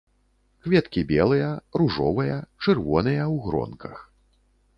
[0.67, 1.49] Кветкі белыя,
[1.81, 3.97] ружовыя, чырвоныя ў гронках.